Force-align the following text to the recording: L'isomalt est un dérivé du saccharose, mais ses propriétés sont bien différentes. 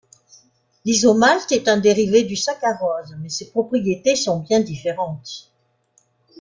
L'isomalt 0.83 1.51
est 1.51 1.67
un 1.67 1.77
dérivé 1.77 2.23
du 2.23 2.35
saccharose, 2.35 3.15
mais 3.19 3.29
ses 3.29 3.51
propriétés 3.51 4.15
sont 4.15 4.39
bien 4.39 4.59
différentes. 4.59 5.53